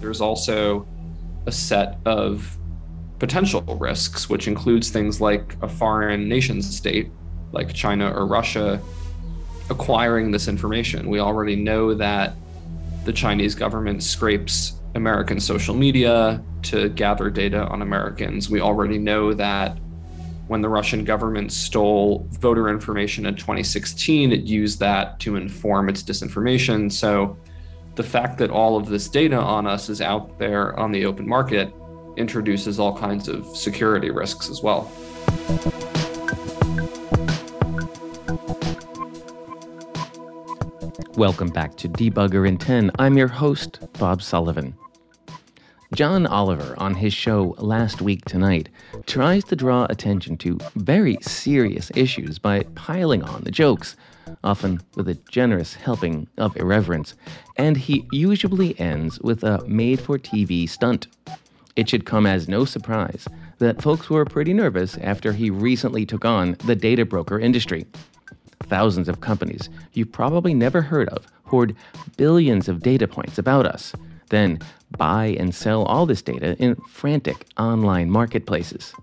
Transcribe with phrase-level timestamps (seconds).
[0.00, 0.86] there's also
[1.46, 2.56] a set of
[3.18, 7.10] potential risks, which includes things like a foreign nation state
[7.52, 8.80] like China or Russia
[9.68, 11.08] acquiring this information.
[11.08, 12.34] We already know that
[13.04, 18.50] the Chinese government scrapes American social media to gather data on Americans.
[18.50, 19.78] We already know that
[20.48, 26.02] when the Russian government stole voter information in 2016, it used that to inform its
[26.02, 26.90] disinformation.
[26.90, 27.38] So
[28.00, 31.28] the fact that all of this data on us is out there on the open
[31.28, 31.70] market
[32.16, 34.90] introduces all kinds of security risks as well.
[41.14, 42.90] Welcome back to Debugger in 10.
[42.98, 44.74] I'm your host, Bob Sullivan.
[45.94, 48.70] John Oliver, on his show Last Week Tonight,
[49.04, 53.94] tries to draw attention to very serious issues by piling on the jokes,
[54.44, 57.14] often with a generous helping of irreverence,
[57.56, 61.06] and he usually ends with a made for TV stunt.
[61.76, 63.26] It should come as no surprise
[63.58, 67.86] that folks were pretty nervous after he recently took on the data broker industry
[68.70, 71.74] thousands of companies you've probably never heard of hoard
[72.16, 73.92] billions of data points about us,
[74.30, 74.58] then
[74.96, 78.94] buy and sell all this data in frantic online marketplaces.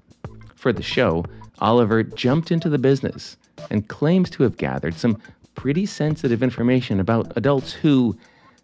[0.56, 1.25] For the show,
[1.59, 3.36] Oliver jumped into the business
[3.69, 5.22] and claims to have gathered some
[5.55, 8.17] pretty sensitive information about adults who,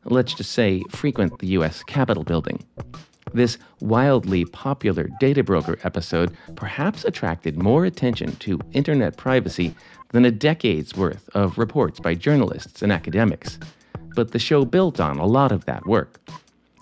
[0.06, 2.64] let's just say, frequent the US Capitol building.
[3.34, 9.74] This wildly popular data broker episode perhaps attracted more attention to internet privacy
[10.12, 13.58] than a decade's worth of reports by journalists and academics.
[14.16, 16.20] But the show built on a lot of that work.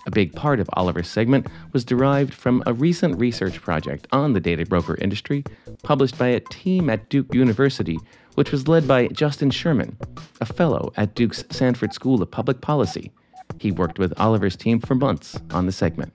[0.07, 4.39] A big part of Oliver's segment was derived from a recent research project on the
[4.39, 5.43] data broker industry,
[5.83, 7.99] published by a team at Duke University,
[8.35, 9.95] which was led by Justin Sherman,
[10.39, 13.11] a fellow at Duke's Sanford School of Public Policy.
[13.59, 16.13] He worked with Oliver's team for months on the segment.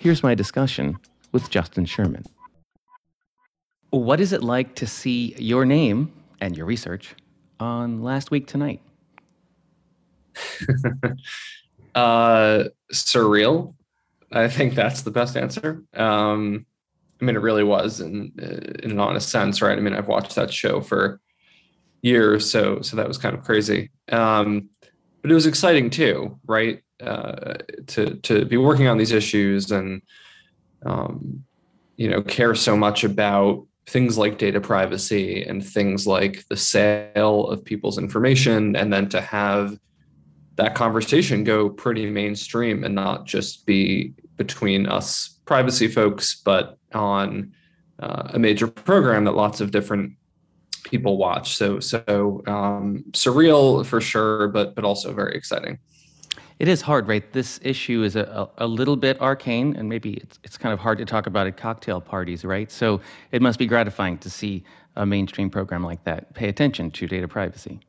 [0.00, 0.98] Here's my discussion
[1.30, 2.24] with Justin Sherman.
[3.90, 7.14] What is it like to see your name and your research
[7.60, 8.80] on last week tonight?
[11.94, 13.74] uh, surreal.
[14.30, 15.82] I think that's the best answer.
[15.94, 16.66] Um,
[17.20, 18.32] I mean, it really was, in
[18.82, 19.76] in an honest sense, right?
[19.76, 21.20] I mean, I've watched that show for
[22.02, 23.90] years, so so that was kind of crazy.
[24.10, 24.68] Um,
[25.20, 26.82] but it was exciting too, right?
[27.00, 27.54] Uh,
[27.88, 30.02] to to be working on these issues and
[30.84, 31.44] um,
[31.96, 37.46] you know care so much about things like data privacy and things like the sale
[37.46, 39.78] of people's information, and then to have
[40.56, 47.52] that conversation go pretty mainstream and not just be between us privacy folks, but on
[47.98, 50.12] uh, a major program that lots of different
[50.84, 51.56] people watch.
[51.56, 55.78] So so um, surreal for sure, but but also very exciting.
[56.58, 57.32] It is hard, right?
[57.32, 60.98] This issue is a, a, little bit arcane, and maybe it's, it's kind of hard
[60.98, 62.70] to talk about at cocktail parties, right?
[62.70, 63.00] So
[63.32, 64.62] it must be gratifying to see
[64.94, 67.80] a mainstream program like that pay attention to data privacy.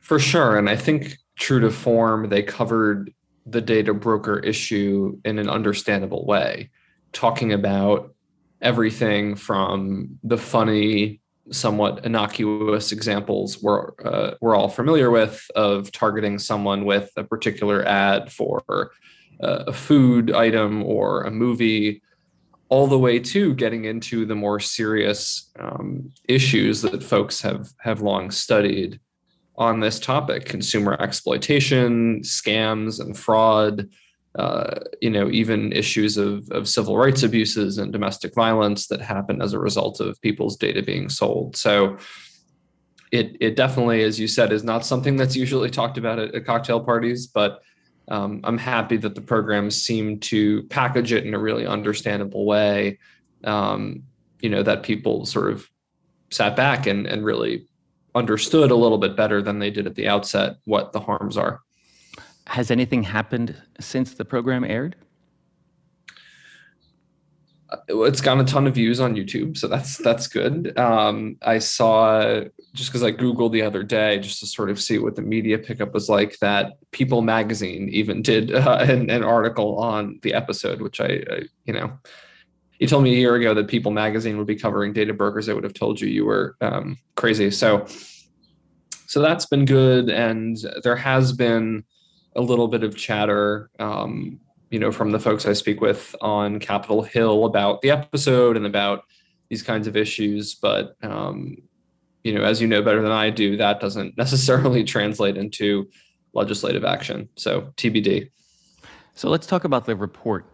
[0.00, 0.56] For sure.
[0.56, 3.12] And I think true to form, they covered
[3.46, 6.70] the data broker issue in an understandable way,
[7.12, 8.14] talking about
[8.60, 11.20] everything from the funny
[11.52, 17.86] somewhat innocuous examples we're uh, we're all familiar with of targeting someone with a particular
[17.86, 18.90] ad for
[19.40, 22.02] uh, a food item or a movie,
[22.68, 28.00] all the way to getting into the more serious um, issues that folks have have
[28.00, 28.98] long studied
[29.58, 33.88] on this topic: consumer exploitation, scams, and fraud
[34.36, 39.40] uh, you know, even issues of, of civil rights abuses and domestic violence that happen
[39.40, 41.56] as a result of people's data being sold.
[41.56, 41.96] So
[43.12, 46.44] it it definitely, as you said, is not something that's usually talked about at, at
[46.44, 47.62] cocktail parties, but
[48.08, 52.98] um, I'm happy that the programs seem to package it in a really understandable way.
[53.44, 54.02] Um,
[54.42, 55.66] you know, that people sort of
[56.30, 57.66] sat back and, and really
[58.16, 61.60] understood a little bit better than they did at the outset what the harms are.
[62.46, 64.96] Has anything happened since the program aired?
[67.68, 70.78] Uh, it's gotten a ton of views on YouTube, so that's that's good.
[70.78, 72.42] Um, I saw
[72.74, 75.58] just because I googled the other day just to sort of see what the media
[75.58, 76.38] pickup was like.
[76.38, 81.42] That People Magazine even did uh, an, an, article on the episode, which I, I,
[81.64, 81.98] you know,
[82.78, 85.48] you told me a year ago that People Magazine would be covering data brokers.
[85.48, 87.50] I would have told you you were um, crazy.
[87.50, 87.86] So,
[89.06, 91.84] so that's been good, and there has been
[92.34, 94.40] a little bit of chatter, um,
[94.70, 98.66] you know, from the folks I speak with on Capitol Hill about the episode and
[98.66, 99.04] about
[99.48, 100.54] these kinds of issues.
[100.54, 101.56] But, um,
[102.24, 105.88] you know, as you know better than I do, that doesn't necessarily translate into
[106.34, 107.28] legislative action.
[107.36, 108.30] So TBD.
[109.14, 110.44] So let's talk about the report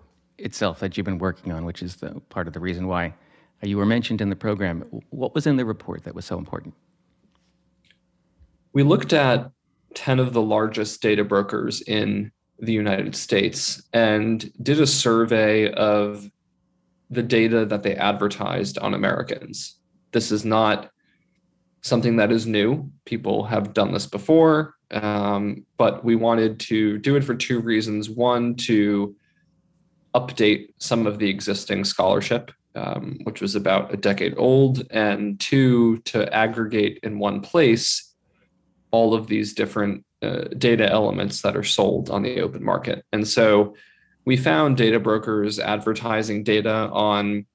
[0.42, 3.14] itself that you've been working on, which is the part of the reason why
[3.62, 4.82] you were mentioned in the program.
[5.10, 6.74] What was in the report that was so important?
[8.72, 9.50] We looked at
[9.94, 16.28] 10 of the largest data brokers in the United States and did a survey of
[17.10, 19.76] the data that they advertised on Americans.
[20.12, 20.90] This is not
[21.82, 22.90] something that is new.
[23.04, 28.08] People have done this before, um, but we wanted to do it for two reasons.
[28.08, 29.14] One, to
[30.14, 35.98] update some of the existing scholarship, um, which was about a decade old, and two,
[35.98, 38.14] to aggregate in one place
[38.90, 43.04] all of these different uh, data elements that are sold on the open market.
[43.12, 43.74] And so
[44.24, 47.46] we found data brokers advertising data on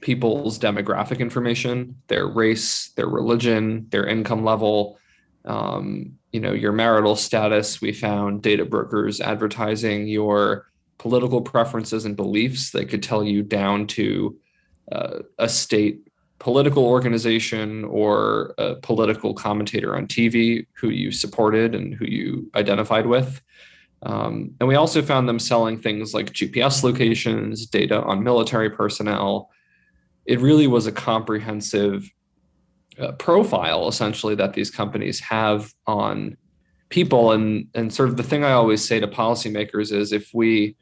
[0.00, 4.98] people's demographic information, their race, their religion, their income level,
[5.44, 7.80] um, you know, your marital status.
[7.80, 12.70] We found data brokers advertising your political preferences and beliefs.
[12.70, 14.38] They could tell you down to
[14.90, 16.00] uh, a state
[16.38, 23.06] political organization or a political commentator on TV who you supported and who you identified
[23.06, 23.40] with.
[24.02, 29.50] Um, and we also found them selling things like GPS locations, data on military personnel.
[30.26, 32.10] It really was a comprehensive
[32.98, 36.36] uh, profile, essentially, that these companies have on
[36.92, 37.32] people.
[37.32, 40.76] And, and sort of the thing I always say to policymakers is if we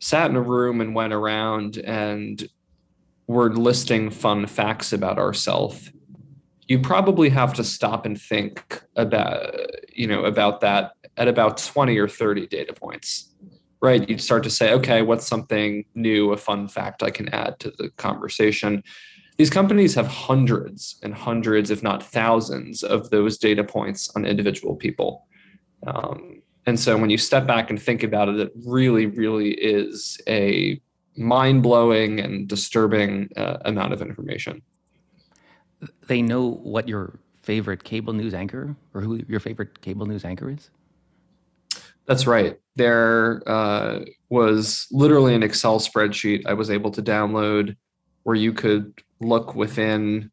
[0.00, 2.48] sat in a room and went around and
[3.26, 5.92] we're listing fun facts about ourselves,
[6.68, 9.54] you probably have to stop and think about
[9.92, 13.34] you know about that at about 20 or 30 data points
[13.80, 17.58] right you'd start to say okay what's something new a fun fact i can add
[17.58, 18.82] to the conversation
[19.38, 24.76] these companies have hundreds and hundreds if not thousands of those data points on individual
[24.76, 25.26] people
[25.86, 30.20] um, and so when you step back and think about it it really really is
[30.28, 30.80] a
[31.18, 34.62] mind blowing and disturbing uh, amount of information.
[36.06, 40.50] They know what your favorite cable news anchor or who your favorite cable news anchor
[40.50, 40.70] is?
[42.06, 42.58] That's right.
[42.76, 44.00] There uh,
[44.30, 47.76] was literally an Excel spreadsheet I was able to download
[48.22, 50.30] where you could look within,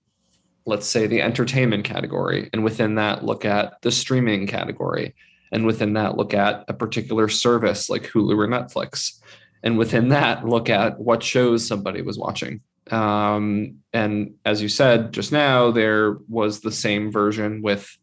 [0.65, 5.15] let's say, the entertainment category, and within that, look at the streaming category,
[5.51, 9.19] and within that, look at a particular service like Hulu or Netflix
[9.65, 12.61] and within that look at what shows somebody was watching.
[12.91, 17.97] Um, and as you said just now there was the same version with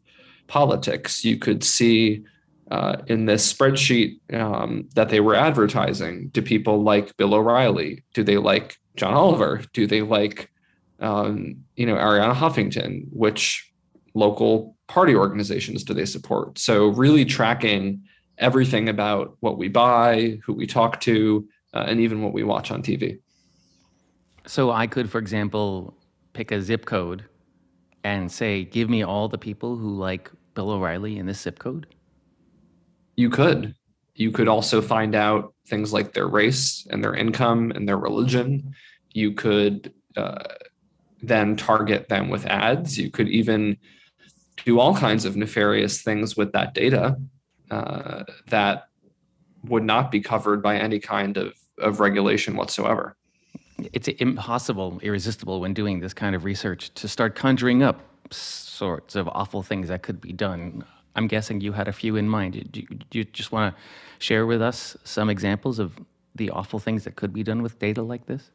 [0.49, 1.25] politics.
[1.25, 2.25] You could see
[2.71, 8.03] uh, in this spreadsheet um, that they were advertising do people like bill o'reilly?
[8.13, 9.63] Do they like john oliver?
[9.73, 10.51] Do they like
[11.03, 13.71] um, you know arianna huffington which
[14.15, 18.03] local party organizations do they support so really tracking
[18.39, 22.71] everything about what we buy, who we talk to, uh, and even what we watch
[22.71, 23.19] on TV.
[24.47, 25.97] So I could, for example,
[26.33, 27.25] pick a zip code
[28.05, 31.87] and say, give me all the people who like Bill O'Reilly in this zip code?
[33.17, 33.75] You could.
[34.15, 38.75] You could also find out things like their race and their income and their religion.
[39.13, 40.43] You could uh,
[41.23, 42.99] then target them with ads.
[42.99, 43.79] You could even
[44.65, 47.17] do all kinds of nefarious things with that data
[47.71, 48.89] uh, that
[49.65, 53.17] would not be covered by any kind of, of regulation whatsoever.
[53.93, 58.01] It's impossible, irresistible when doing this kind of research to start conjuring up
[58.31, 60.85] sorts of awful things that could be done.
[61.17, 62.53] I'm guessing you had a few in mind.
[62.73, 63.83] Do you, do you just want to
[64.19, 65.99] share with us some examples of
[66.35, 68.51] the awful things that could be done with data like this?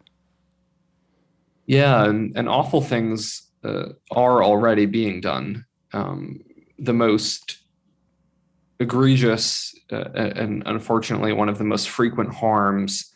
[1.67, 5.65] Yeah, and, and awful things uh, are already being done.
[5.93, 6.41] Um,
[6.79, 7.57] the most
[8.79, 13.11] egregious uh, and unfortunately one of the most frequent harms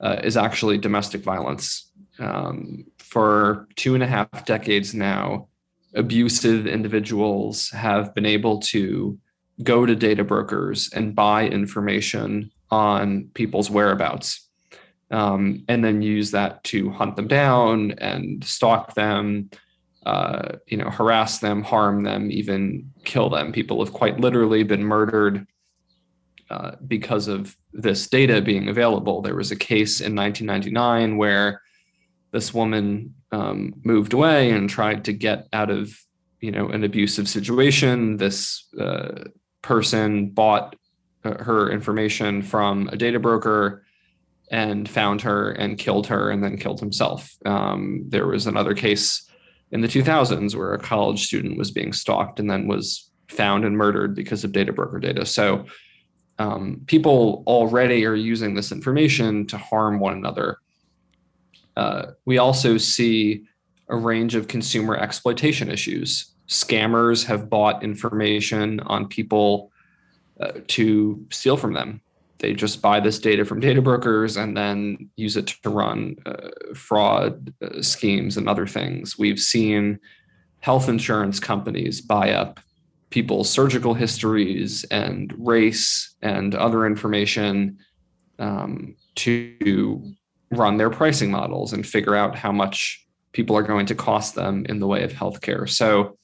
[0.00, 1.90] uh, is actually domestic violence.
[2.18, 5.48] Um, for two and a half decades now,
[5.94, 9.18] abusive individuals have been able to
[9.62, 14.45] go to data brokers and buy information on people's whereabouts
[15.10, 19.50] um, and then use that to hunt them down and stalk them
[20.06, 23.52] uh, you know, harass them, harm them, even kill them.
[23.52, 25.44] People have quite literally been murdered
[26.48, 29.20] uh, because of this data being available.
[29.20, 31.60] There was a case in 1999 where
[32.30, 35.92] this woman um, moved away and tried to get out of,
[36.40, 38.16] you know, an abusive situation.
[38.16, 39.24] This uh,
[39.60, 40.76] person bought
[41.24, 43.85] uh, her information from a data broker
[44.50, 47.36] and found her and killed her and then killed himself.
[47.44, 49.28] Um, there was another case
[49.72, 53.76] in the 2000s where a college student was being stalked and then was found and
[53.76, 55.26] murdered because of data broker data.
[55.26, 55.66] So
[56.38, 60.58] um, people already are using this information to harm one another.
[61.76, 63.44] Uh, we also see
[63.88, 66.32] a range of consumer exploitation issues.
[66.48, 69.72] Scammers have bought information on people
[70.40, 72.00] uh, to steal from them.
[72.38, 76.48] They just buy this data from data brokers and then use it to run uh,
[76.74, 79.18] fraud uh, schemes and other things.
[79.18, 79.98] We've seen
[80.60, 82.60] health insurance companies buy up
[83.10, 87.78] people's surgical histories and race and other information
[88.38, 90.02] um, to
[90.50, 94.64] run their pricing models and figure out how much people are going to cost them
[94.68, 95.68] in the way of healthcare.
[95.68, 96.18] So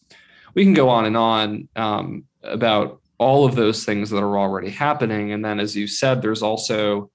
[0.54, 4.70] we can go on and on um, about all of those things that are already
[4.70, 5.32] happening.
[5.32, 7.10] And then, as you said, there's also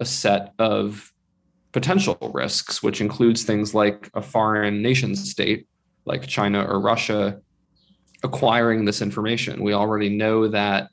[0.00, 1.12] a set of
[1.72, 5.66] potential risks, which includes things like a foreign nation state
[6.04, 7.40] like China or Russia
[8.22, 9.62] acquiring this information.
[9.62, 10.88] We already know that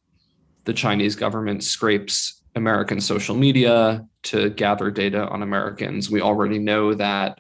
[0.66, 6.12] the Chinese government scrapes American social media to gather data on Americans.
[6.12, 7.40] We already know that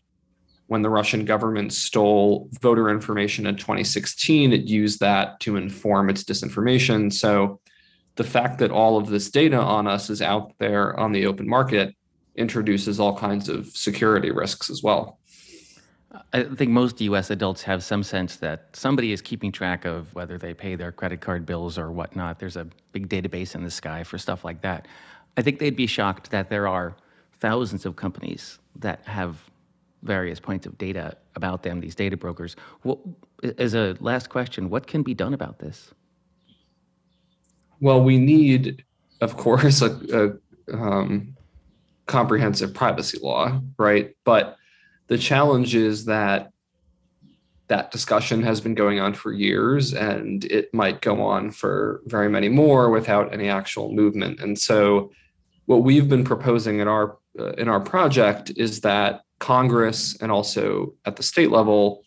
[0.71, 6.23] when the Russian government stole voter information in 2016, it used that to inform its
[6.23, 7.11] disinformation.
[7.11, 7.59] So
[8.15, 11.45] the fact that all of this data on us is out there on the open
[11.45, 11.93] market
[12.37, 15.19] introduces all kinds of security risks as well.
[16.31, 20.37] I think most US adults have some sense that somebody is keeping track of whether
[20.37, 22.39] they pay their credit card bills or whatnot.
[22.39, 24.87] There's a big database in the sky for stuff like that.
[25.35, 26.95] I think they'd be shocked that there are
[27.41, 29.50] thousands of companies that have
[30.03, 32.55] various points of data about them, these data brokers.
[33.57, 35.93] as a last question, what can be done about this?
[37.79, 38.83] Well, we need,
[39.21, 40.39] of course, a,
[40.71, 41.35] a um,
[42.05, 44.15] comprehensive privacy law, right?
[44.23, 44.57] But
[45.07, 46.51] the challenge is that
[47.67, 52.27] that discussion has been going on for years and it might go on for very
[52.27, 54.41] many more without any actual movement.
[54.41, 55.09] And so
[55.67, 60.93] what we've been proposing in our uh, in our project is that Congress and also
[61.03, 62.05] at the state level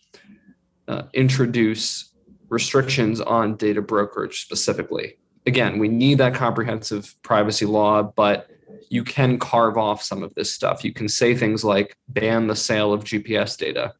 [0.88, 2.14] uh, introduce
[2.48, 5.18] restrictions on data brokerage specifically.
[5.44, 8.48] Again, we need that comprehensive privacy law, but
[8.88, 10.84] you can carve off some of this stuff.
[10.84, 13.94] You can say things like ban the sale of GPS data,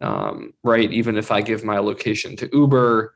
[0.00, 0.90] um, right?
[0.92, 3.14] Even if I give my location to Uber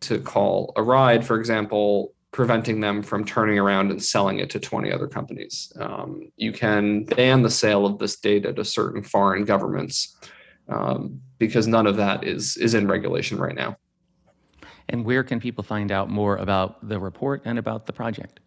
[0.00, 4.60] to call a ride, for example, preventing them from turning around and selling it to
[4.60, 5.72] 20 other companies.
[5.78, 10.16] Um, you can ban the sale of this data to certain foreign governments
[10.68, 13.76] um, because none of that is is in regulation right now.
[14.90, 18.40] And where can people find out more about the report and about the project?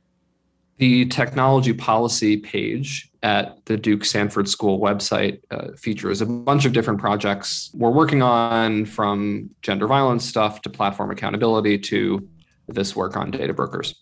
[0.78, 6.74] The technology policy page at the Duke Sanford School website uh, features a bunch of
[6.74, 12.28] different projects we're working on from gender violence stuff to platform accountability to
[12.68, 13.96] this work on data brokers.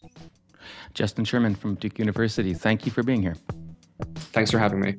[0.94, 3.36] Justin Sherman from Duke University, thank you for being here.
[4.34, 4.96] Thanks for having me.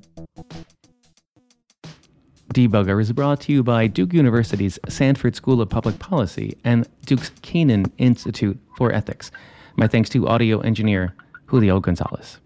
[2.55, 7.31] Debugger is brought to you by Duke University's Sanford School of Public Policy and Duke's
[7.43, 9.31] Kenan Institute for Ethics.
[9.77, 11.15] My thanks to audio engineer
[11.47, 12.39] Julio Gonzalez.